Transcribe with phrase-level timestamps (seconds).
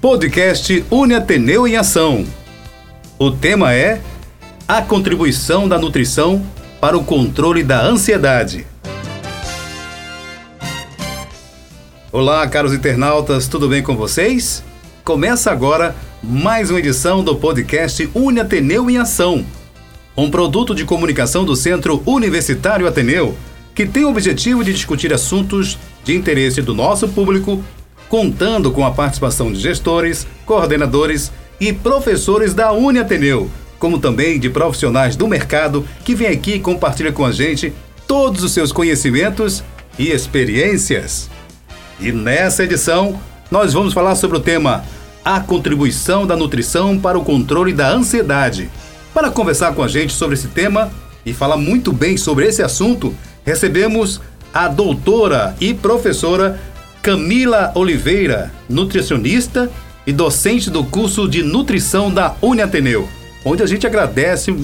[0.00, 2.24] Podcast Une Ateneu em Ação.
[3.18, 4.00] O tema é
[4.66, 6.42] a contribuição da nutrição
[6.80, 8.66] para o controle da ansiedade.
[12.10, 14.64] Olá, caros internautas, tudo bem com vocês?
[15.04, 19.44] Começa agora mais uma edição do podcast Une Ateneu em Ação,
[20.16, 23.36] um produto de comunicação do Centro Universitário Ateneu,
[23.74, 27.62] que tem o objetivo de discutir assuntos de interesse do nosso público,
[28.10, 33.48] contando com a participação de gestores, coordenadores e professores da Uni Ateneu,
[33.78, 37.72] como também de profissionais do mercado que vêm aqui e compartilham com a gente
[38.08, 39.62] todos os seus conhecimentos
[39.96, 41.30] e experiências.
[42.00, 43.18] E nessa edição,
[43.48, 44.84] nós vamos falar sobre o tema
[45.24, 48.68] A contribuição da nutrição para o controle da ansiedade.
[49.14, 50.90] Para conversar com a gente sobre esse tema
[51.24, 54.20] e falar muito bem sobre esse assunto, recebemos
[54.52, 56.60] a doutora e professora
[57.02, 59.70] Camila Oliveira, nutricionista
[60.06, 63.08] e docente do curso de nutrição da Uniateneu
[63.44, 64.54] onde a gente agradece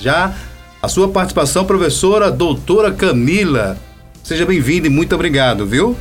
[0.00, 0.34] já
[0.80, 3.76] a sua participação, professora doutora Camila.
[4.22, 5.96] Seja bem-vinda e muito obrigado, viu?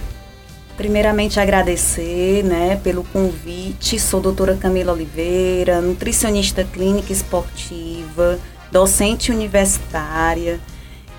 [0.77, 3.99] Primeiramente agradecer, né, pelo convite.
[3.99, 8.39] Sou doutora Camila Oliveira, nutricionista clínica esportiva,
[8.71, 10.59] docente universitária.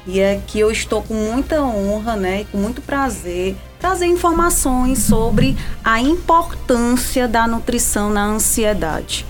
[0.05, 5.57] E aqui eu estou com muita honra, né, e com muito prazer trazer informações sobre
[5.85, 9.27] a importância da nutrição na ansiedade.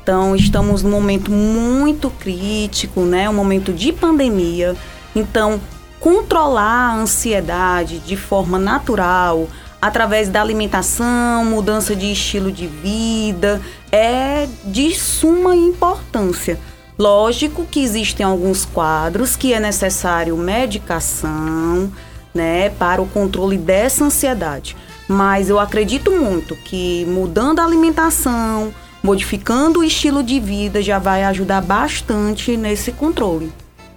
[0.00, 3.28] Então, estamos num momento muito crítico, né?
[3.28, 4.76] Um momento de pandemia.
[5.16, 5.60] Então,
[5.98, 9.48] controlar a ansiedade de forma natural,
[9.82, 16.56] através da alimentação, mudança de estilo de vida, é de suma importância.
[16.96, 21.90] Lógico que existem alguns quadros que é necessário medicação,
[22.34, 24.76] né, para o controle dessa ansiedade.
[25.08, 31.24] Mas eu acredito muito que mudando a alimentação, modificando o estilo de vida já vai
[31.24, 33.52] ajudar bastante nesse controle.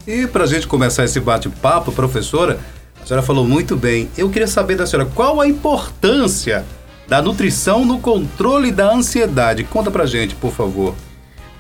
[0.08, 2.60] E para a gente começar esse bate-papo, professora,
[3.02, 4.10] a senhora falou muito bem.
[4.18, 6.66] Eu queria saber da senhora qual a importância
[7.08, 9.64] da nutrição no controle da ansiedade.
[9.66, 10.96] Conta pra gente, por favor.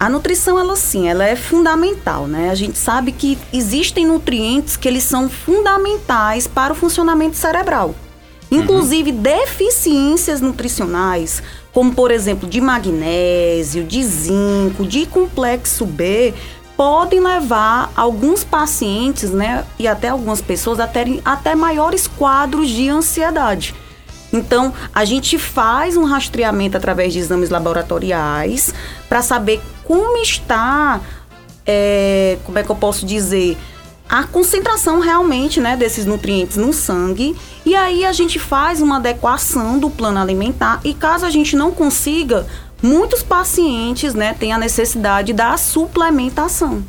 [0.02, 2.50] A nutrição, ela sim, ela é fundamental, né?
[2.50, 7.94] A gente sabe que existem nutrientes que eles são fundamentais para o funcionamento cerebral.
[8.50, 9.22] Inclusive, uhum.
[9.22, 16.34] deficiências nutricionais, como por exemplo de magnésio, de zinco, de complexo B,
[16.76, 22.90] podem levar alguns pacientes, né, e até algumas pessoas a terem até maiores quadros de
[22.90, 23.76] ansiedade.
[24.34, 28.74] Então, a gente faz um rastreamento através de exames laboratoriais
[29.08, 31.02] para saber como está,
[31.68, 33.58] é, como é que eu posso dizer,
[34.08, 37.36] a concentração realmente né, desses nutrientes no sangue.
[37.66, 40.80] E aí a gente faz uma adequação do plano alimentar.
[40.86, 42.48] E caso a gente não consiga,
[42.82, 46.82] muitos pacientes né, têm a necessidade da suplementação.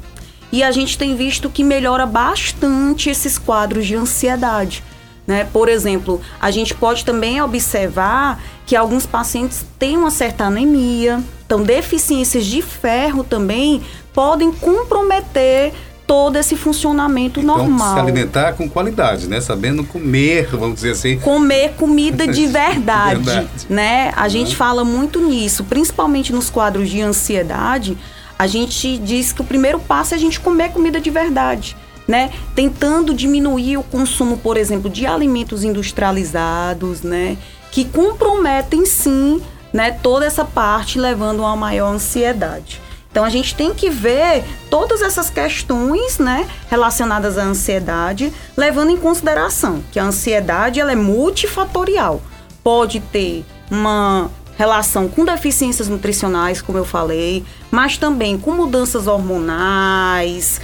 [0.52, 4.84] E a gente tem visto que melhora bastante esses quadros de ansiedade.
[5.26, 5.42] Né?
[5.52, 11.20] Por exemplo, a gente pode também observar que alguns pacientes têm uma certa anemia,
[11.52, 13.82] então deficiências de ferro também
[14.14, 15.74] podem comprometer
[16.06, 17.92] todo esse funcionamento então, normal.
[17.92, 19.38] Se alimentar com qualidade, né?
[19.38, 21.18] Sabendo comer, vamos dizer assim.
[21.18, 23.66] Comer comida de verdade, verdade.
[23.68, 24.14] né?
[24.16, 24.28] A uhum.
[24.30, 27.98] gente fala muito nisso, principalmente nos quadros de ansiedade.
[28.38, 31.76] A gente diz que o primeiro passo é a gente comer comida de verdade.
[32.08, 32.30] Né?
[32.54, 37.36] Tentando diminuir o consumo, por exemplo, de alimentos industrializados, né?
[37.70, 39.40] Que comprometem sim,
[39.72, 42.80] né, toda essa parte, levando a uma maior ansiedade.
[43.10, 48.96] Então a gente tem que ver todas essas questões, né, relacionadas à ansiedade, levando em
[48.96, 52.22] consideração que a ansiedade ela é multifatorial.
[52.64, 60.60] Pode ter uma relação com deficiências nutricionais, como eu falei, mas também com mudanças hormonais,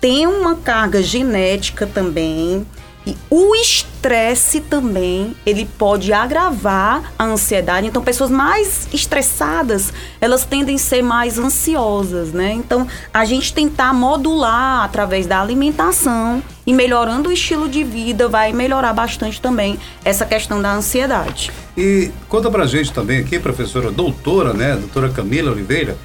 [0.00, 2.66] tem uma carga genética também.
[3.06, 7.86] E o estresse também, ele pode agravar a ansiedade.
[7.86, 12.52] Então, pessoas mais estressadas, elas tendem a ser mais ansiosas, né?
[12.52, 18.52] Então, a gente tentar modular através da alimentação e melhorando o estilo de vida vai
[18.52, 21.50] melhorar bastante também essa questão da ansiedade.
[21.76, 25.96] E conta pra gente também aqui, professora doutora, né, doutora Camila Oliveira,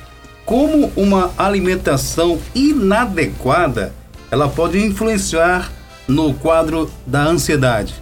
[0.45, 3.93] como uma alimentação inadequada
[4.29, 5.71] ela pode influenciar
[6.07, 7.95] no quadro da ansiedade?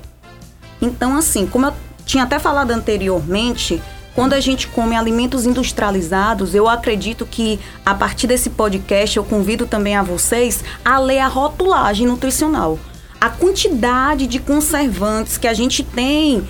[0.82, 1.74] Então, assim, como eu
[2.06, 3.82] tinha até falado anteriormente,
[4.14, 9.66] quando a gente come alimentos industrializados, eu acredito que a partir desse podcast eu convido
[9.66, 12.80] também a vocês a ler a rotulagem nutricional.
[13.20, 16.48] A quantidade de conservantes que a gente tem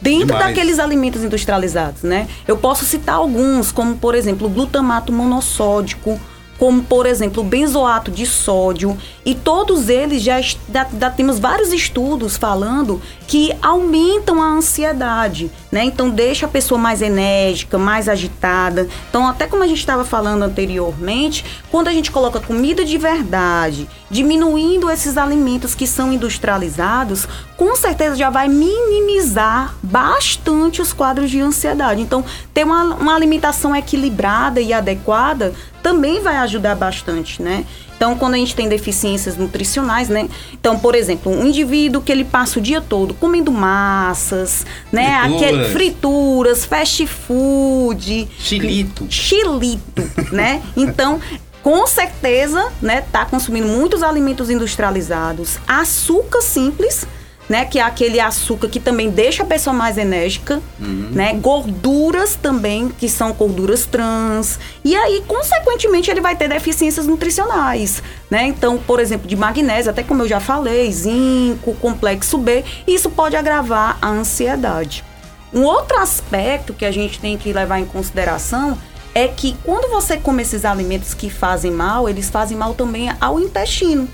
[0.00, 0.46] dentro Demais.
[0.46, 2.28] daqueles alimentos industrializados, né?
[2.46, 6.20] Eu posso citar alguns, como por exemplo, o glutamato monossódico,
[6.58, 12.36] como por exemplo o benzoato de sódio, e todos eles já, já, temos vários estudos
[12.36, 15.84] falando que aumentam a ansiedade, né?
[15.84, 18.88] Então deixa a pessoa mais enérgica, mais agitada.
[19.08, 23.86] Então, até como a gente estava falando anteriormente, quando a gente coloca comida de verdade,
[24.10, 31.40] diminuindo esses alimentos que são industrializados, com certeza já vai minimizar bastante os quadros de
[31.40, 32.00] ansiedade.
[32.00, 32.24] Então,
[32.54, 35.52] ter uma, uma alimentação equilibrada e adequada
[35.82, 37.64] também vai ajudar bastante, né?
[37.98, 40.28] Então, quando a gente tem deficiências nutricionais, né?
[40.52, 45.18] Então, por exemplo, um indivíduo que ele passa o dia todo comendo massas, né?
[45.18, 48.28] Frituras, Aquele, frituras fast food.
[48.38, 49.06] Chilito.
[49.10, 50.62] Chilito, né?
[50.76, 51.20] Então,
[51.68, 57.06] com certeza, né, tá consumindo muitos alimentos industrializados, açúcar simples,
[57.46, 57.66] né?
[57.66, 61.10] Que é aquele açúcar que também deixa a pessoa mais enérgica, uhum.
[61.12, 61.34] né?
[61.34, 64.58] Gorduras também, que são gorduras trans.
[64.82, 68.46] E aí, consequentemente, ele vai ter deficiências nutricionais, né?
[68.46, 73.36] Então, por exemplo, de magnésio, até como eu já falei, zinco, complexo B, isso pode
[73.36, 75.04] agravar a ansiedade.
[75.52, 78.78] Um outro aspecto que a gente tem que levar em consideração
[79.14, 83.40] é que quando você come esses alimentos que fazem mal, eles fazem mal também ao
[83.40, 84.08] intestino.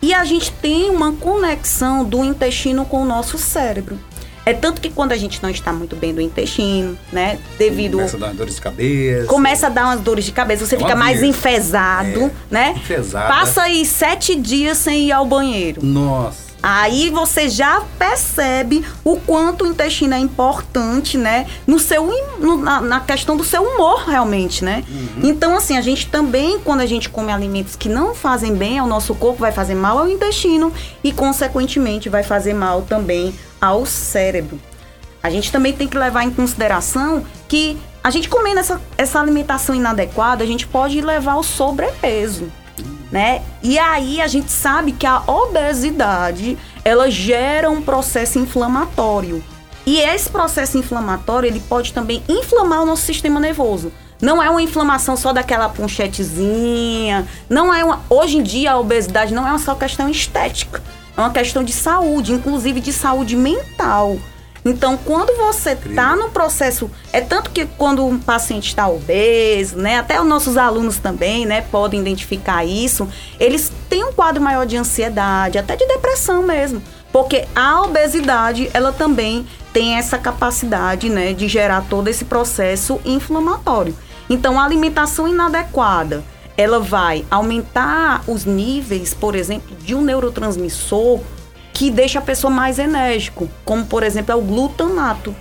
[0.00, 3.98] E a gente tem uma conexão do intestino com o nosso cérebro.
[4.46, 7.38] É tanto que quando a gente não está muito bem do intestino, né?
[7.58, 7.98] Devido.
[7.98, 9.26] Começa a dar dores de cabeça.
[9.26, 12.74] Começa a dar umas dores de cabeça, você é fica mais enfesado, é, né?
[12.76, 13.28] Enfesado.
[13.28, 15.84] Passa aí sete dias sem ir ao banheiro.
[15.84, 16.47] Nossa.
[16.62, 21.46] Aí você já percebe o quanto o intestino é importante, né?
[21.66, 22.10] No seu,
[22.40, 24.84] no, na, na, questão do seu humor, realmente, né?
[24.88, 25.28] Uhum.
[25.28, 28.88] Então, assim, a gente também, quando a gente come alimentos que não fazem bem ao
[28.88, 30.72] nosso corpo, vai fazer mal ao intestino
[31.02, 34.60] e, consequentemente, vai fazer mal também ao cérebro.
[35.22, 39.74] A gente também tem que levar em consideração que a gente comendo essa, essa alimentação
[39.74, 42.50] inadequada, a gente pode levar ao sobrepeso
[43.10, 43.42] né?
[43.62, 49.42] E aí a gente sabe que a obesidade, ela gera um processo inflamatório.
[49.86, 53.90] E esse processo inflamatório, ele pode também inflamar o nosso sistema nervoso.
[54.20, 59.32] Não é uma inflamação só daquela ponchetezinha, não é uma, hoje em dia a obesidade
[59.32, 60.82] não é só questão estética,
[61.16, 64.18] é uma questão de saúde, inclusive de saúde mental.
[64.64, 69.98] Então, quando você está no processo, é tanto que quando um paciente está obeso, né,
[69.98, 73.08] até os nossos alunos também, né, podem identificar isso,
[73.38, 76.82] eles têm um quadro maior de ansiedade, até de depressão mesmo,
[77.12, 83.96] porque a obesidade, ela também tem essa capacidade, né, de gerar todo esse processo inflamatório.
[84.28, 86.22] Então, a alimentação inadequada,
[86.56, 91.20] ela vai aumentar os níveis, por exemplo, de um neurotransmissor
[91.78, 95.32] que deixa a pessoa mais enérgico, como por exemplo é o glutamato.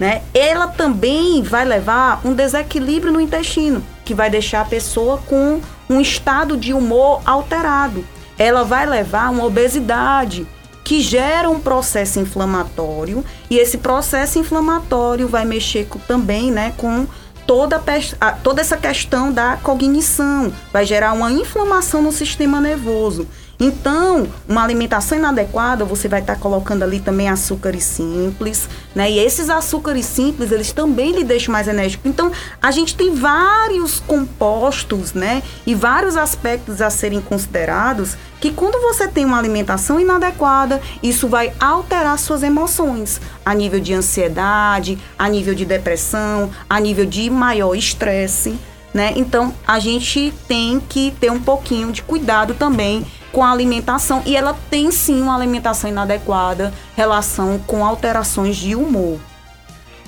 [0.00, 0.22] Né?
[0.34, 6.00] Ela também vai levar um desequilíbrio no intestino, que vai deixar a pessoa com um
[6.00, 8.04] estado de humor alterado.
[8.36, 10.44] Ela vai levar uma obesidade,
[10.82, 17.06] que gera um processo inflamatório, e esse processo inflamatório vai mexer com, também né, com
[17.46, 17.80] toda,
[18.20, 23.28] a, toda essa questão da cognição, vai gerar uma inflamação no sistema nervoso.
[23.58, 29.10] Então, uma alimentação inadequada, você vai estar tá colocando ali também açúcares simples, né?
[29.10, 32.06] E esses açúcares simples, eles também lhe deixam mais enérgico.
[32.06, 35.42] Então, a gente tem vários compostos, né?
[35.66, 41.52] E vários aspectos a serem considerados que quando você tem uma alimentação inadequada, isso vai
[41.58, 47.74] alterar suas emoções a nível de ansiedade, a nível de depressão, a nível de maior
[47.74, 48.58] estresse.
[48.92, 49.12] Né?
[49.16, 53.04] Então, a gente tem que ter um pouquinho de cuidado também
[53.36, 59.18] com a alimentação e ela tem sim uma alimentação inadequada, relação com alterações de humor.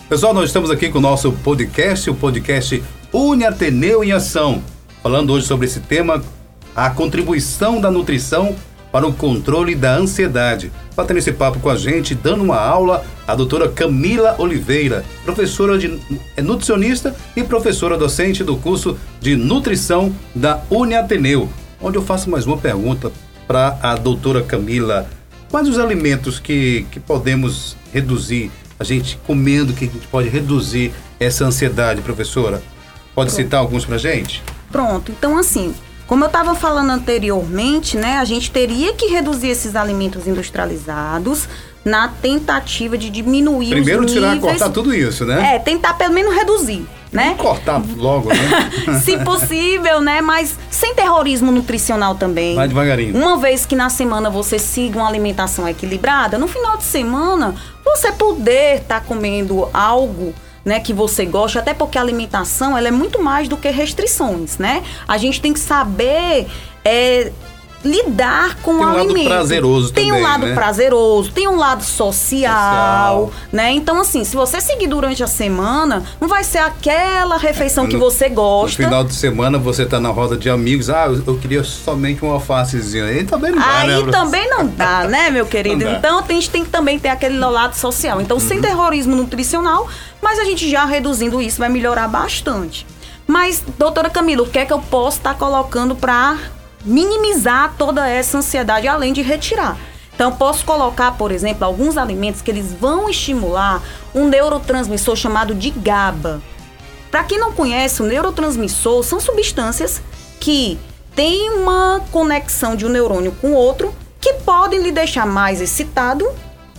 [0.09, 2.83] Pessoal, nós estamos aqui com o nosso podcast, o podcast
[3.13, 4.63] Une Ateneu em Ação,
[5.03, 6.23] falando hoje sobre esse tema,
[6.75, 8.57] a contribuição da nutrição
[8.91, 10.73] para o controle da ansiedade.
[10.97, 16.01] Batendo esse papo com a gente, dando uma aula, a doutora Camila Oliveira, professora de
[16.35, 22.47] é nutricionista e professora docente do curso de nutrição da Uniateneu onde eu faço mais
[22.47, 23.11] uma pergunta
[23.47, 25.09] para a doutora Camila.
[25.51, 30.93] Quais os alimentos que, que podemos reduzir, a gente comendo, que a gente pode reduzir
[31.19, 32.63] essa ansiedade, professora?
[33.15, 33.31] Pode Pronto.
[33.31, 34.43] citar alguns para gente?
[34.71, 35.75] Pronto, então assim,
[36.09, 41.47] Como eu estava falando anteriormente, né, a gente teria que reduzir esses alimentos industrializados
[41.85, 44.53] na tentativa de diminuir Primeiro os tirar, níveis.
[44.53, 45.55] cortar tudo isso, né?
[45.55, 47.35] É, tentar pelo menos reduzir, né?
[47.37, 48.71] Cortar logo, né?
[49.05, 50.23] Se possível, né?
[50.23, 52.55] Mas sem terrorismo nutricional também.
[52.55, 53.15] Vai devagarinho.
[53.15, 58.13] Uma vez que na semana você siga uma alimentação equilibrada, no final de semana você
[58.13, 60.35] poder estar comendo algo
[60.65, 64.59] né, que você gosta, até porque a alimentação ela é muito mais do que restrições,
[64.59, 64.83] né?
[65.07, 66.47] A gente tem que saber
[66.85, 67.33] é,
[67.85, 69.29] lidar com Tem um o lado alimento.
[69.29, 70.55] prazeroso tem também, um lado né?
[70.55, 73.33] prazeroso, tem um lado social, Social.
[73.53, 73.71] né?
[73.71, 78.01] Então assim, se você seguir durante a semana, não vai ser aquela refeição que No-
[78.01, 78.83] você No gosta.
[78.83, 82.31] final de semana você tá na roda de amigos, ah, eu, eu queria somente um
[82.33, 83.05] alfacezinho.
[83.05, 84.11] Aí também não dá, Aí né?
[84.13, 85.85] Também não dá, né, meu querido?
[85.89, 88.21] Então a gente tem que também ter aquele lado social.
[88.21, 89.89] Então, sem terrorismo nutricional,
[90.21, 92.87] mas a gente já reduzindo isso vai melhorar bastante.
[93.27, 96.39] Mas, doutora Camila, o que é que eu posso estar colocando para
[96.85, 99.77] minimizar toda essa ansiedade, além de retirar?
[100.15, 103.83] Então, posso colocar, por exemplo, alguns alimentos que eles vão estimular
[104.15, 106.43] um neurotransmissor chamado de GABA.
[107.11, 110.03] Para quem não conhece, o neurotransmissor são substâncias
[110.41, 110.79] que
[111.15, 116.29] têm uma conexão de um neurônio com outro que podem lhe deixar mais excitado,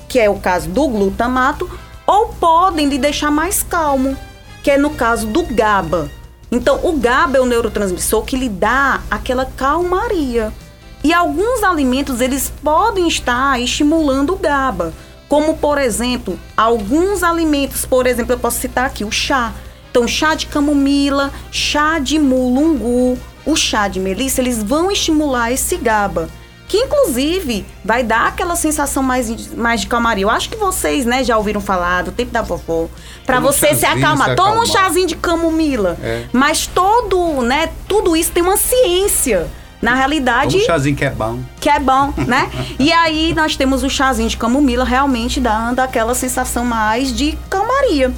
[0.07, 1.69] que é o caso do glutamato,
[2.09, 4.17] ou podem lhe deixar mais calmo,
[4.63, 6.09] que é no caso do GABA.
[6.51, 10.51] Então, o GABA é o neurotransmissor que lhe dá aquela calmaria.
[11.03, 14.91] E alguns alimentos eles podem estar estimulando o GABA,
[15.27, 19.53] como por exemplo, alguns alimentos, por exemplo, eu posso citar aqui o chá.
[19.91, 25.77] Então, chá de camomila, chá de mulungu, o chá de melissa, eles vão estimular esse
[25.77, 26.27] GABA,
[26.69, 30.23] que inclusive vai dar aquela sensação mais, mais de calmaria.
[30.23, 32.87] Eu acho que vocês, né, já ouviram falar do tempo da vovó.
[33.25, 34.67] Pra Toma um você se acalmar, toma um acalmar.
[34.67, 35.97] chazinho de camomila.
[36.01, 36.25] É.
[36.31, 39.47] Mas todo, né, tudo isso tem uma ciência.
[39.81, 41.39] Na realidade, Um chazinho que é bom.
[41.61, 42.49] que é bom, né?
[42.77, 48.11] e aí nós temos o chazinho de camomila realmente dando aquela sensação mais de calmaria.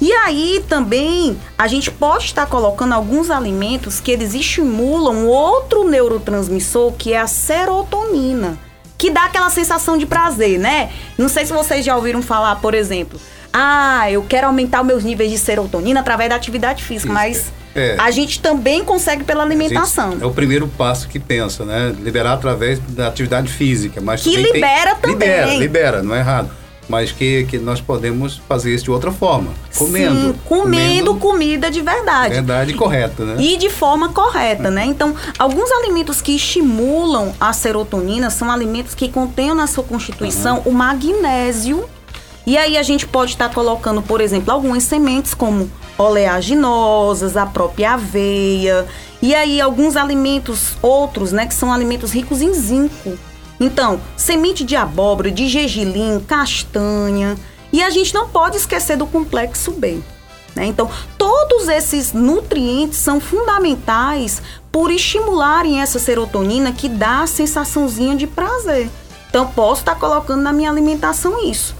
[0.00, 6.92] E aí também a gente pode estar colocando alguns alimentos que eles estimulam outro neurotransmissor
[6.92, 8.56] que é a serotonina,
[8.96, 10.90] que dá aquela sensação de prazer, né?
[11.18, 13.18] Não sei se vocês já ouviram falar, por exemplo,
[13.52, 17.12] ah, eu quero aumentar os meus níveis de serotonina através da atividade física, Física.
[17.12, 17.96] mas É.
[17.98, 20.16] a gente também consegue pela alimentação.
[20.20, 21.94] É o primeiro passo que pensa, né?
[22.02, 24.00] Liberar através da atividade física.
[24.00, 25.12] Mas Que também tem- libera também.
[25.14, 26.50] Libera, libera, não é errado.
[26.88, 29.52] Mas que, que nós podemos fazer isso de outra forma.
[29.78, 30.32] Comendo.
[30.32, 32.34] Sim, comendo, comida de verdade.
[32.34, 33.36] Verdade correta, né?
[33.38, 34.84] E de forma correta, né?
[34.84, 40.72] Então, alguns alimentos que estimulam a serotonina são alimentos que contêm na sua constituição o
[40.72, 41.84] magnésio.
[42.44, 45.70] E aí a gente pode estar colocando, por exemplo, algumas sementes como
[46.02, 48.86] oleaginosas, a própria aveia.
[49.20, 53.18] E aí alguns alimentos outros, né, que são alimentos ricos em zinco.
[53.60, 57.36] Então, semente de abóbora, de gergelim, castanha.
[57.72, 60.00] E a gente não pode esquecer do complexo B.
[60.54, 60.66] né?
[60.66, 68.26] Então, todos esses nutrientes são fundamentais por estimularem essa serotonina que dá a sensaçãozinha de
[68.26, 68.90] prazer.
[69.28, 71.74] Então, posso estar colocando na minha alimentação isso.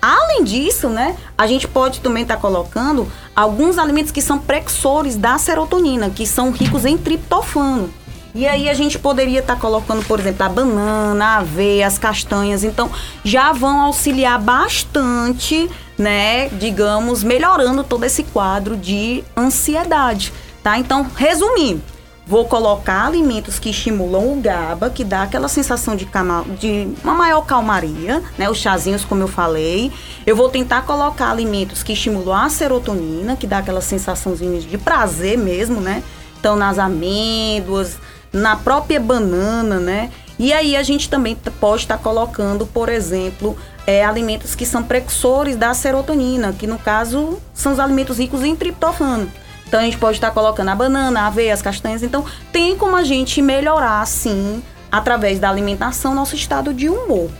[0.00, 5.38] Além disso, né, a gente pode também estar colocando alguns alimentos que são precursores da
[5.38, 7.90] serotonina, que são ricos em triptofano.
[8.34, 12.62] E aí a gente poderia estar colocando, por exemplo, a banana, a aveia, as castanhas.
[12.62, 12.90] Então,
[13.24, 15.68] já vão auxiliar bastante,
[15.98, 20.32] né, digamos, melhorando todo esse quadro de ansiedade,
[20.62, 20.78] tá?
[20.78, 21.82] Então, resumindo,
[22.30, 27.12] Vou colocar alimentos que estimulam o GABA, que dá aquela sensação de, cama- de uma
[27.12, 28.48] maior calmaria, né?
[28.48, 29.90] Os chazinhos, como eu falei.
[30.24, 35.36] Eu vou tentar colocar alimentos que estimulam a serotonina, que dá aquela sensaçãozinha de prazer
[35.36, 36.04] mesmo, né?
[36.38, 37.98] Então, nas amêndoas,
[38.32, 40.08] na própria banana, né?
[40.38, 45.56] E aí a gente também pode estar colocando, por exemplo, é, alimentos que são precursores
[45.56, 49.28] da serotonina, que no caso são os alimentos ricos em triptofano.
[49.70, 52.02] Então a gente pode estar colocando a banana, a aveia, as castanhas.
[52.02, 54.60] Então tem como a gente melhorar, sim,
[54.90, 57.30] através da alimentação, nosso estado de humor.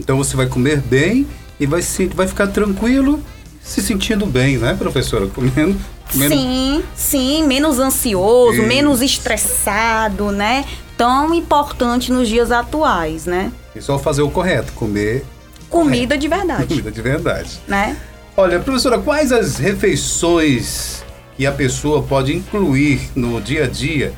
[0.00, 1.28] Então você vai comer bem
[1.60, 3.22] e vai, se, vai ficar tranquilo,
[3.62, 5.28] se sentindo bem, né, professora?
[5.28, 5.78] Comendo.
[6.10, 8.66] comendo Sim, sim, menos ansioso, Isso.
[8.66, 10.64] menos estressado, né?
[10.98, 13.52] Tão importante nos dias atuais, né?
[13.76, 15.24] E só fazer o correto, comer
[15.70, 17.60] Comida de verdade, comida de verdade.
[17.68, 17.96] né?
[18.36, 21.04] Olha, professora, quais as refeições
[21.36, 24.12] que a pessoa pode incluir no dia a dia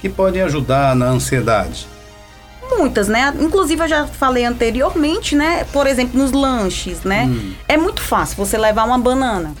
[0.00, 1.86] que podem ajudar na ansiedade?
[2.70, 3.32] Muitas, né?
[3.40, 5.64] Inclusive eu já falei anteriormente, né?
[5.72, 7.28] Por exemplo, nos lanches, né?
[7.66, 9.54] É muito fácil você levar uma banana.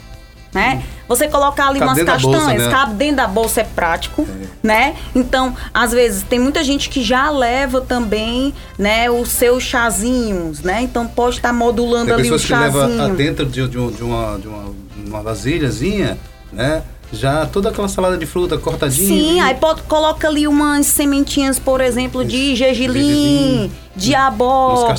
[0.52, 0.82] né?
[1.08, 2.70] Você colocar ali Cabe umas da bolsa, castanhas, né?
[2.70, 4.26] cabe dentro da bolsa é prático,
[4.62, 4.94] né?
[5.14, 10.82] Então, às vezes tem muita gente que já leva também, né, os seus chazinhos, né?
[10.82, 13.16] Então pode estar modulando Tem ali o pessoas que levam chazinho.
[13.16, 14.74] dentro de, de de uma, de uma,
[15.06, 16.18] uma vasilhazinha,
[16.52, 16.82] né?
[17.12, 19.08] Já toda aquela salada de fruta cortadinha.
[19.08, 19.40] Sim, né?
[19.40, 24.94] aí pode, coloca ali umas sementinhas, por exemplo, de gergelim, Gergelim, de abóbora,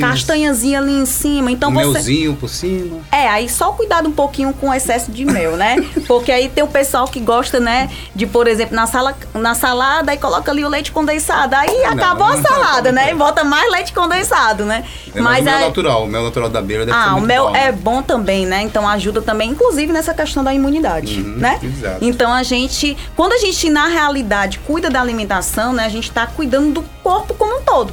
[0.00, 1.50] castanhazinha ali em cima.
[1.50, 2.98] Então um você melzinho por cima.
[3.10, 5.76] É, aí só cuidado um pouquinho com o excesso de mel, né?
[6.06, 10.12] Porque aí tem o pessoal que gosta, né, de, por exemplo, na, sala, na salada
[10.12, 11.54] e coloca ali o leite condensado.
[11.54, 13.10] Aí acabou a salada, né?
[13.10, 14.84] E bota mais leite condensado, né?
[15.14, 17.46] É, mas, o mel é- natural, o mel natural da beira deve ah, o mel
[17.46, 17.66] bom, né?
[17.68, 18.62] é bom também, né?
[18.62, 21.58] Então ajuda também, inclusive nessa questão da imunidade, Uhum, né?
[21.62, 21.98] exato.
[22.04, 25.86] Então a gente, quando a gente na realidade cuida da alimentação, né?
[25.86, 27.92] A gente está cuidando do corpo como um todo.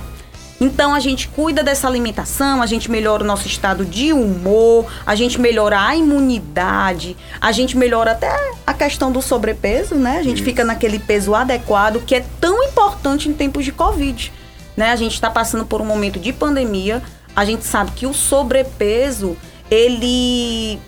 [0.63, 5.13] Então a gente cuida dessa alimentação, a gente melhora o nosso estado de humor, a
[5.13, 8.33] gente melhora a imunidade, a gente melhora até
[8.65, 10.19] a questão do sobrepeso, né?
[10.19, 10.45] A gente Isso.
[10.45, 14.31] fica naquele peso adequado que é tão importante em tempos de Covid.
[14.77, 14.91] Né?
[14.91, 17.03] A gente está passando por um momento de pandemia,
[17.35, 19.35] a gente sabe que o sobrepeso,
[19.69, 20.79] ele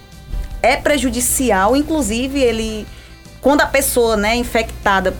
[0.61, 2.87] é prejudicial, inclusive ele
[3.41, 5.13] quando a pessoa, né, infectada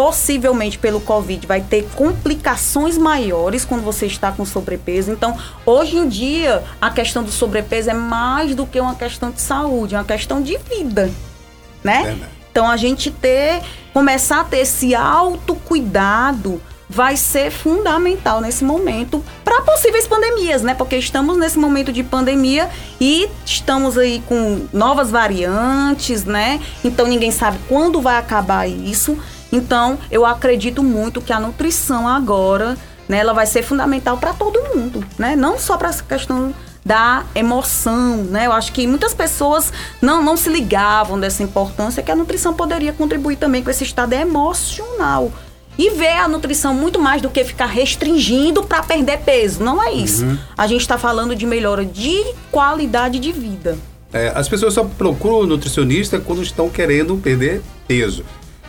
[0.00, 5.12] possivelmente pelo Covid vai ter complicações maiores quando você está com sobrepeso.
[5.12, 9.42] Então, hoje em dia, a questão do sobrepeso é mais do que uma questão de
[9.42, 11.10] saúde, é uma questão de vida,
[11.84, 12.02] né?
[12.04, 12.32] Verdade.
[12.50, 13.60] Então, a gente ter,
[13.92, 20.72] começar a ter esse autocuidado vai ser fundamental nesse momento para possíveis pandemias, né?
[20.72, 26.58] Porque estamos nesse momento de pandemia e estamos aí com novas variantes, né?
[26.82, 29.18] Então ninguém sabe quando vai acabar isso.
[29.52, 32.76] Então eu acredito muito que a nutrição agora,
[33.08, 35.34] né, ela vai ser fundamental para todo mundo, né?
[35.34, 36.54] Não só para essa questão
[36.84, 38.46] da emoção, né?
[38.46, 42.92] Eu acho que muitas pessoas não, não se ligavam dessa importância que a nutrição poderia
[42.92, 45.30] contribuir também com esse estado emocional.
[45.78, 49.62] E ver a nutrição muito mais do que ficar restringindo para perder peso.
[49.62, 50.26] Não é isso.
[50.56, 53.78] A gente está falando de melhora de qualidade de vida.
[54.12, 58.24] É, as pessoas só procuram o nutricionista quando estão querendo perder peso.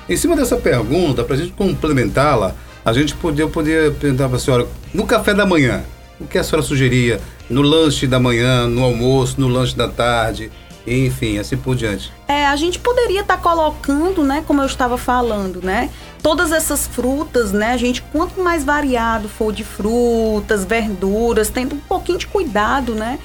[0.10, 4.68] Em cima dessa pergunta, para a gente complementá-la, a gente podia, perguntar para a senhora,
[4.94, 5.84] no café da manhã,
[6.20, 7.20] o que a senhora sugeria?
[7.50, 10.52] No lanche da manhã, no almoço, no lanche da tarde,
[10.86, 12.12] enfim, assim por diante.
[12.28, 15.90] É, a gente poderia estar colocando, né, como eu estava falando, né,
[16.24, 22.18] todas essas frutas, né, gente quanto mais variado for de frutas, verduras, tendo um pouquinho
[22.18, 23.20] de cuidado, né,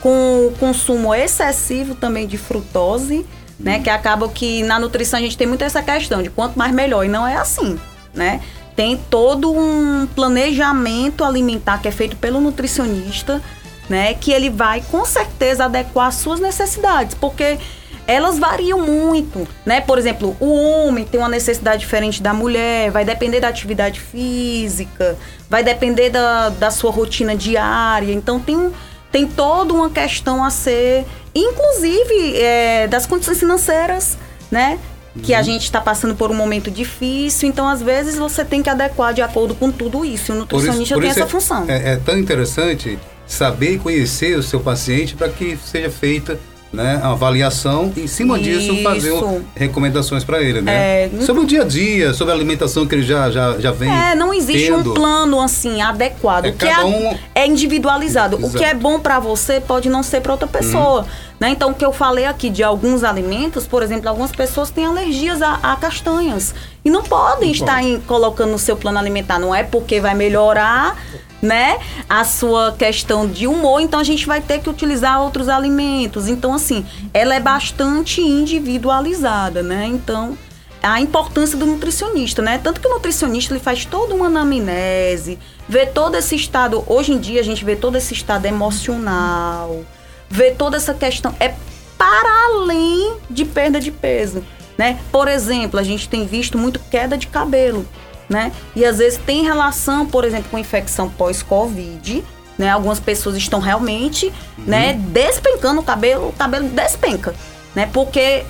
[0.00, 3.26] com o consumo excessivo também de frutose,
[3.58, 6.72] né, que acaba que na nutrição a gente tem muito essa questão de quanto mais
[6.72, 7.78] melhor e não é assim,
[8.14, 8.40] né?
[8.74, 13.40] Tem todo um planejamento alimentar que é feito pelo nutricionista,
[13.88, 17.58] né, que ele vai com certeza adequar suas necessidades, porque
[18.06, 19.80] elas variam muito, né?
[19.80, 25.16] Por exemplo, o homem tem uma necessidade diferente da mulher, vai depender da atividade física,
[25.48, 28.12] vai depender da, da sua rotina diária.
[28.12, 28.72] Então tem, um-
[29.12, 34.16] tem toda uma questão a ser, inclusive é, das condições financeiras,
[34.50, 34.78] né?
[35.22, 35.38] Que Uhum.
[35.38, 39.12] a gente está passando por um momento difícil, então às vezes você tem que adequar
[39.12, 40.32] de acordo com tudo isso.
[40.32, 41.64] E o Por isso- nutricionista por tem isso essa é- função.
[41.68, 46.38] É, é tão interessante saber e conhecer o seu paciente para que seja feita
[46.72, 51.04] né, a avaliação e em cima disso fazer o- recomendações para ele, né?
[51.04, 53.90] É, sobre o dia a dia, sobre a alimentação que ele já, já, já vem
[53.90, 54.90] É, não existe tendo.
[54.92, 56.46] um plano assim adequado.
[56.46, 58.36] É o que é, um- é individualizado.
[58.36, 58.56] O Exato.
[58.58, 61.06] que é bom pra você pode não ser pra outra pessoa.
[61.38, 61.50] Né?
[61.50, 65.42] Então, o que eu falei aqui de alguns alimentos, por exemplo, algumas pessoas têm alergias
[65.42, 66.54] a, a castanhas
[66.84, 67.88] e não podem Não estar pode.
[67.88, 69.38] em- colocando no seu plano alimentar.
[69.40, 70.96] Não é porque vai melhorar,
[71.42, 71.78] né,
[72.08, 73.80] a sua questão de humor.
[73.80, 76.28] Então, a gente vai ter que utilizar outros alimentos.
[76.28, 79.86] Então, assim, ela é bastante individualizada, né?
[79.86, 80.38] Então,
[80.82, 82.58] a importância do nutricionista, né?
[82.58, 86.82] Tanto que o nutricionista ele faz toda uma anamnese, vê todo esse estado.
[86.86, 89.84] Hoje em dia a gente vê todo esse estado emocional,
[90.28, 91.34] vê toda essa questão.
[91.38, 91.54] É
[91.96, 94.44] para além de perda de peso,
[94.76, 94.98] né?
[95.12, 97.86] Por exemplo, a gente tem visto muito queda de cabelo,
[98.32, 98.50] né?
[98.74, 102.24] E às vezes tem relação, por exemplo, com infecção pós-Covid.
[102.58, 107.34] Né, algumas pessoas estão realmente né, despencando o cabelo, o cabelo despenca.
[107.74, 108.44] Né, porque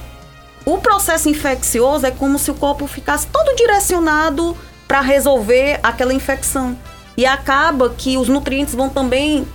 [0.64, 4.56] o processo infeccioso é como se o corpo ficasse todo direcionado
[4.88, 6.76] para resolver aquela infecção.
[7.16, 9.46] E acaba que os nutrientes vão também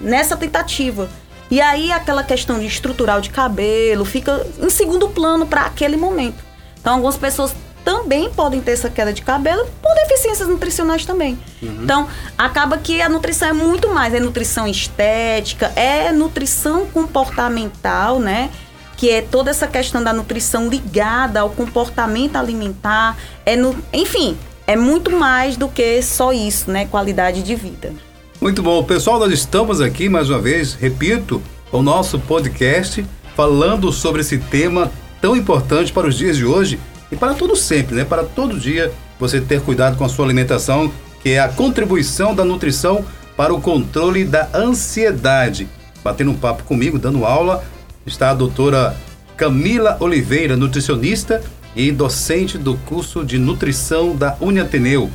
[0.00, 1.08] nessa tentativa.
[1.50, 6.44] E aí aquela questão de estrutural de cabelo fica em segundo plano para aquele momento.
[6.80, 7.54] Então algumas pessoas
[7.86, 11.38] também podem ter essa queda de cabelo por deficiências nutricionais também.
[11.62, 18.50] Então, acaba que a nutrição é muito mais, é nutrição estética, é nutrição comportamental, né?
[18.96, 24.74] que é toda essa questão da nutrição ligada ao comportamento alimentar, é no, enfim, é
[24.74, 26.86] muito mais do que só isso, né?
[26.86, 27.92] Qualidade de vida.
[28.40, 28.82] Muito bom.
[28.82, 33.04] Pessoal, nós estamos aqui mais uma vez, repito, o nosso podcast
[33.36, 37.94] falando sobre esse tema tão importante para os dias de hoje e para todo sempre,
[37.94, 38.04] né?
[38.04, 40.92] Para todo dia você ter cuidado com a sua alimentação,
[41.22, 43.04] que é a contribuição da nutrição
[43.36, 45.68] para o controle da ansiedade.
[46.02, 47.64] Batendo um papo comigo, dando aula,
[48.06, 48.96] está a doutora
[49.36, 51.42] Camila Oliveira, nutricionista
[51.74, 55.10] e docente do curso de nutrição da Uniateneu.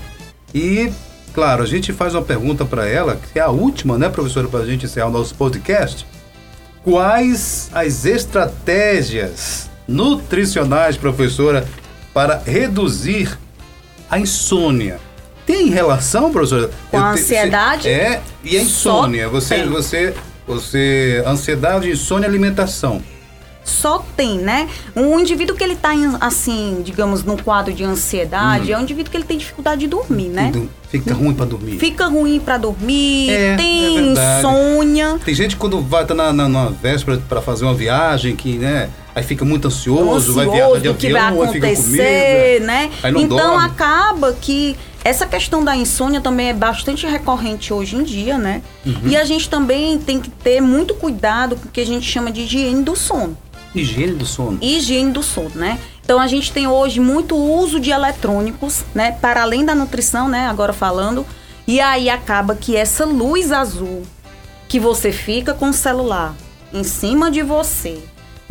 [0.53, 0.91] E,
[1.33, 4.59] claro, a gente faz uma pergunta para ela, que é a última, né, professora, para
[4.59, 6.05] a gente encerrar o nosso podcast.
[6.83, 11.65] Quais as estratégias nutricionais, professora,
[12.13, 13.37] para reduzir
[14.09, 14.99] a insônia?
[15.45, 16.69] Tem relação, professora?
[16.89, 17.89] Com a ansiedade?
[17.89, 19.27] É, e a insônia.
[19.29, 20.13] Você, você,
[20.45, 23.01] você, ansiedade, insônia, alimentação
[23.63, 24.67] só tem, né?
[24.95, 28.75] Um indivíduo que ele tá, assim, digamos, num quadro de ansiedade, hum.
[28.75, 30.51] é um indivíduo que ele tem dificuldade de dormir, né?
[30.89, 31.77] Fica ruim para dormir.
[31.77, 35.19] Fica ruim para dormir, é, tem é insônia.
[35.23, 38.57] Tem gente que quando vai tá na, na, na véspera para fazer uma viagem que,
[38.57, 38.89] né?
[39.13, 42.89] Aí fica muito ansioso, ansioso vai viajar de avião, que vai acontecer, né?
[43.03, 43.65] Aí não então dorme.
[43.65, 48.61] acaba que essa questão da insônia também é bastante recorrente hoje em dia, né?
[48.85, 49.01] Uhum.
[49.05, 52.31] E a gente também tem que ter muito cuidado com o que a gente chama
[52.31, 53.37] de higiene do sono.
[53.73, 54.57] Higiene do sono.
[54.61, 55.79] Higiene do sono, né?
[56.03, 59.11] Então a gente tem hoje muito uso de eletrônicos, né?
[59.13, 60.47] Para além da nutrição, né?
[60.47, 61.25] Agora falando.
[61.67, 64.03] E aí acaba que essa luz azul
[64.67, 66.35] que você fica com o celular
[66.73, 67.99] em cima de você,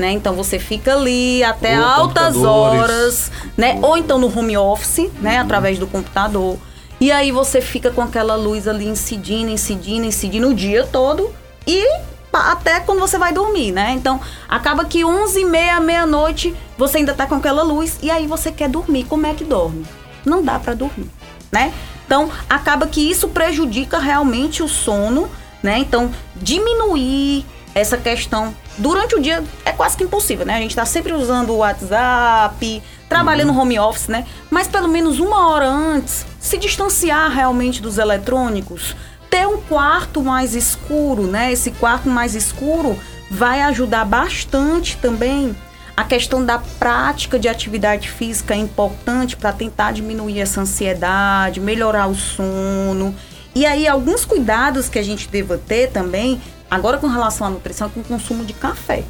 [0.00, 0.10] né?
[0.12, 3.78] Então você fica ali até Ou altas horas, né?
[3.82, 5.36] Ou então no home office, né?
[5.36, 5.40] Uhum.
[5.42, 6.58] Através do computador.
[7.00, 11.32] E aí você fica com aquela luz ali incidindo, incidindo, incidindo o dia todo.
[11.66, 11.86] E
[12.32, 13.92] até quando você vai dormir, né?
[13.92, 18.26] Então, acaba que 11 e meia, meia-noite, você ainda tá com aquela luz e aí
[18.26, 19.04] você quer dormir.
[19.04, 19.84] Como é que dorme?
[20.24, 21.10] Não dá para dormir,
[21.50, 21.72] né?
[22.06, 25.28] Então, acaba que isso prejudica realmente o sono,
[25.62, 25.78] né?
[25.78, 30.56] Então, diminuir essa questão durante o dia é quase que impossível, né?
[30.56, 33.60] A gente tá sempre usando o WhatsApp, trabalhando uhum.
[33.60, 34.26] home office, né?
[34.50, 38.94] Mas pelo menos uma hora antes, se distanciar realmente dos eletrônicos,
[39.28, 41.52] ter um quarto mais escuro, né?
[41.52, 42.98] Esse quarto mais escuro
[43.30, 45.54] vai ajudar bastante também.
[45.96, 52.06] A questão da prática de atividade física é importante para tentar diminuir essa ansiedade, melhorar
[52.06, 53.14] o sono.
[53.54, 57.88] E aí, alguns cuidados que a gente deva ter também, agora com relação à nutrição,
[57.88, 59.04] é com o consumo de café,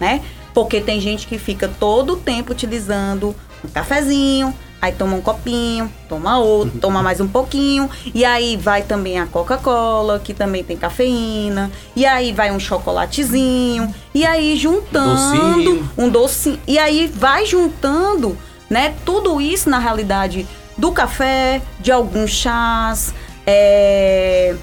[0.00, 0.22] né?
[0.54, 5.92] Porque tem gente que fica todo o tempo utilizando um cafezinho, Aí toma um copinho,
[6.08, 6.80] toma outro, uhum.
[6.80, 7.90] toma mais um pouquinho.
[8.14, 11.70] E aí vai também a Coca-Cola, que também tem cafeína.
[11.96, 13.92] E aí vai um chocolatezinho.
[14.14, 15.90] E aí juntando docinho.
[15.98, 16.60] um docinho.
[16.66, 18.38] E aí vai juntando,
[18.70, 18.94] né?
[19.04, 23.12] Tudo isso na realidade do café, de alguns chás,
[23.48, 24.54] é,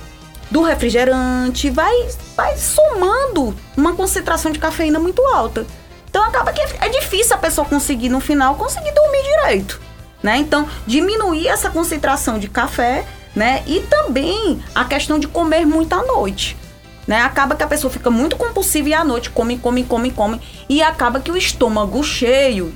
[0.51, 1.69] do refrigerante.
[1.69, 5.65] Vai, vai somando uma concentração de cafeína muito alta.
[6.09, 9.85] Então acaba que é difícil a pessoa conseguir no final conseguir dormir direito
[10.25, 10.37] né?
[10.37, 13.63] Então, diminuir essa concentração de café, né?
[13.67, 16.57] E também a questão de comer muito à noite.
[17.05, 17.21] Né?
[17.21, 20.41] Acaba que a pessoa fica muito compulsiva e à noite come, come, come, come.
[20.67, 22.73] E acaba que o estômago cheio,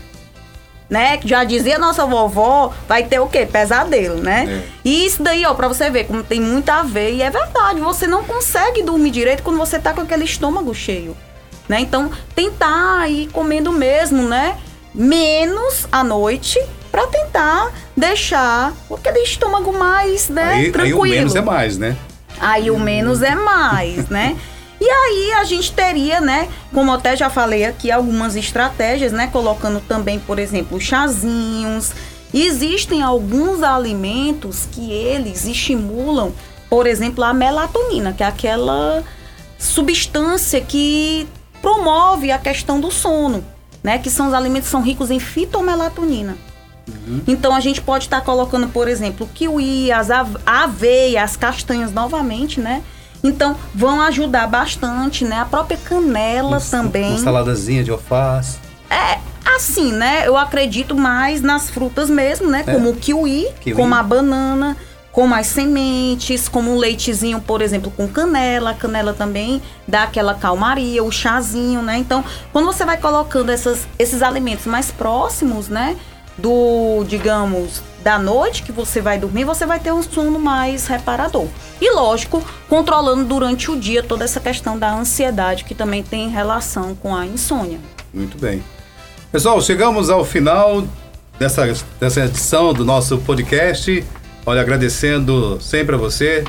[0.90, 1.20] né?
[1.24, 3.46] Já dizia nossa vovó, vai ter o quê?
[3.46, 4.64] Pesadelo, né?
[4.66, 4.70] É.
[4.84, 7.14] E isso daí, ó, pra você ver como tem muito a ver.
[7.14, 11.16] E é verdade, você não consegue dormir direito quando você tá com aquele estômago cheio.
[11.68, 11.82] Né?
[11.82, 14.58] Então, tentar ir comendo mesmo, né?
[14.94, 16.60] Menos à noite
[16.92, 21.04] para tentar deixar aquele estômago mais, né, aí, tranquilo.
[21.04, 21.96] Aí o menos é mais, né?
[22.40, 24.36] Aí o menos é mais, né?
[24.82, 29.82] E aí a gente teria, né, como até já falei aqui, algumas estratégias, né, colocando
[29.82, 31.92] também, por exemplo, chazinhos.
[32.34, 36.32] existem alguns alimentos que eles estimulam,
[36.70, 39.04] por exemplo, a melatonina, que é aquela
[39.58, 41.28] substância que
[41.62, 43.44] promove a questão do sono,
[43.84, 46.38] né, que são os alimentos que são ricos em fitomelatonina.
[46.88, 47.22] Uhum.
[47.28, 50.10] Então a gente pode estar tá colocando, por exemplo, o kiwi, as
[50.46, 52.82] aveia, as castanhas novamente, né?
[53.24, 55.40] Então vão ajudar bastante, né?
[55.40, 57.12] A própria canela um, também.
[57.12, 58.58] Uma saladazinha de alface.
[58.90, 59.20] É,
[59.56, 60.28] assim, né?
[60.28, 62.64] Eu acredito mais nas frutas mesmo, né?
[62.66, 62.74] É.
[62.74, 64.78] Como o kiwi, kiwi, como a banana,
[65.12, 68.72] como as sementes, como um leitezinho, por exemplo, com canela.
[68.72, 71.98] A canela também dá aquela calmaria, o chazinho, né?
[71.98, 75.98] Então, quando você vai colocando essas, esses alimentos mais próximos, né?
[76.40, 81.46] do, digamos, da noite que você vai dormir, você vai ter um sono mais reparador.
[81.80, 86.96] E lógico, controlando durante o dia toda essa questão da ansiedade que também tem relação
[86.96, 87.78] com a insônia.
[88.12, 88.64] Muito bem.
[89.32, 90.84] Pessoal, chegamos ao final
[91.38, 94.04] dessa, dessa edição do nosso podcast.
[94.44, 96.44] Olha, agradecendo sempre a você,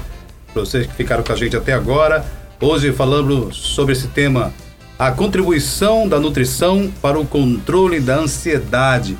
[0.54, 2.24] para vocês que ficaram com a gente até agora.
[2.58, 4.50] Hoje falando sobre esse tema,
[4.98, 9.14] a contribuição da nutrição para o controle da ansiedade.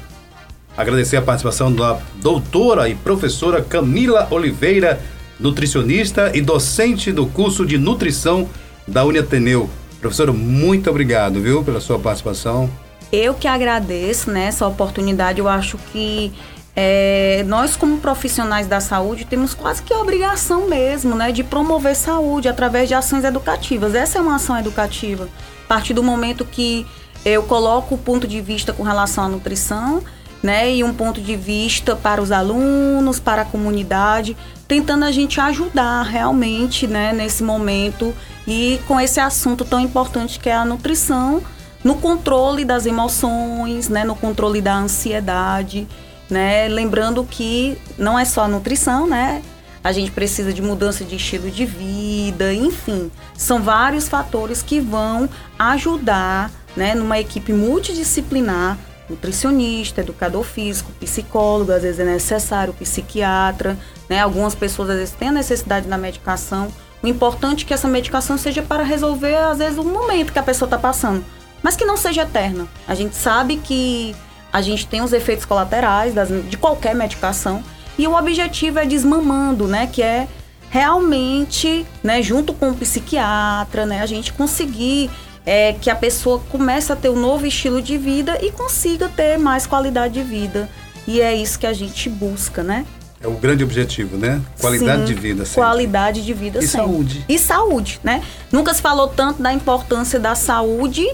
[0.81, 4.99] Agradecer a participação da doutora e professora Camila Oliveira,
[5.39, 8.49] nutricionista e docente do curso de nutrição
[8.89, 9.69] da Uniateneu.
[10.01, 12.71] Professora, muito obrigado, viu, pela sua participação.
[13.13, 15.39] Eu que agradeço né, essa oportunidade.
[15.39, 16.33] Eu acho que
[16.75, 21.95] é, nós, como profissionais da saúde, temos quase que a obrigação mesmo né, de promover
[21.95, 23.95] saúde através de ações educativas.
[23.95, 25.29] Essa é uma ação educativa.
[25.67, 26.87] A partir do momento que
[27.23, 30.03] eu coloco o ponto de vista com relação à nutrição,
[30.43, 35.41] né, e um ponto de vista para os alunos, para a comunidade, tentando a gente
[35.41, 38.15] ajudar realmente né, nesse momento
[38.47, 41.43] e com esse assunto tão importante que é a nutrição,
[41.85, 45.87] no controle das emoções, né, no controle da ansiedade,
[46.29, 49.43] né, lembrando que não é só a nutrição, né,
[49.83, 55.29] a gente precisa de mudança de estilo de vida, enfim, são vários fatores que vão
[55.59, 58.79] ajudar, né, numa equipe multidisciplinar
[59.11, 63.77] nutricionista, educador físico, psicólogo, às vezes é necessário, psiquiatra,
[64.09, 64.21] né?
[64.21, 66.69] Algumas pessoas às vezes têm a necessidade da medicação.
[67.03, 70.43] O importante é que essa medicação seja para resolver, às vezes, o momento que a
[70.43, 71.25] pessoa está passando,
[71.63, 72.69] mas que não seja eterna.
[72.87, 74.15] A gente sabe que
[74.53, 77.63] a gente tem os efeitos colaterais das, de qualquer medicação
[77.99, 79.87] e o objetivo é desmamando, né?
[79.87, 80.29] Que é
[80.71, 85.11] realmente, né, junto com o psiquiatra, né, a gente conseguir
[85.45, 89.39] é, que a pessoa comece a ter um novo estilo de vida e consiga ter
[89.39, 90.69] mais qualidade de vida.
[91.07, 92.87] E é isso que a gente busca, né?
[93.23, 94.41] É o grande objetivo, né?
[94.59, 95.61] Qualidade Sim, de vida sempre.
[95.61, 96.87] Qualidade de vida e sempre.
[96.87, 97.25] saúde.
[97.29, 98.23] E saúde, né?
[98.51, 101.07] Nunca se falou tanto da importância da saúde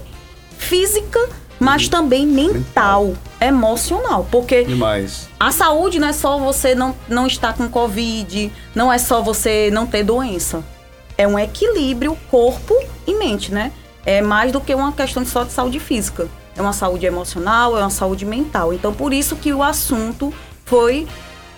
[0.56, 1.18] física,
[1.58, 4.26] mas também mental, emocional.
[4.30, 5.28] Porque Demais.
[5.38, 9.68] a saúde não é só você não, não estar com Covid, não é só você
[9.72, 10.62] não ter doença.
[11.18, 13.72] É um equilíbrio corpo e mente, né?
[14.06, 16.28] É mais do que uma questão só de saúde física.
[16.56, 18.72] É uma saúde emocional, é uma saúde mental.
[18.72, 20.32] Então, por isso que o assunto
[20.64, 21.06] foi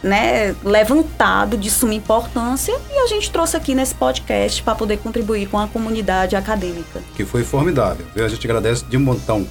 [0.03, 5.49] né, levantado de suma importância e a gente trouxe aqui nesse podcast para poder contribuir
[5.49, 7.01] com a comunidade acadêmica.
[7.15, 8.07] Que foi formidável.
[8.17, 9.47] A gente agradece de um montão.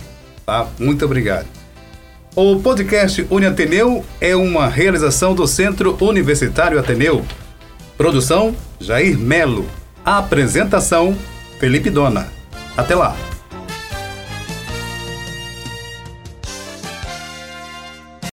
[0.46, 0.68] Tá?
[0.80, 1.46] Muito obrigado.
[2.36, 7.26] O podcast Uni Ateneu é uma realização do Centro Universitário Ateneu.
[7.98, 9.66] Produção: Jair Melo.
[10.06, 11.18] Apresentação:
[11.60, 12.37] Felipe Dona.
[12.78, 13.16] Até lá!